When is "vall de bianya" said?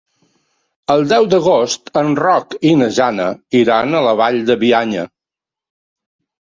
4.25-5.09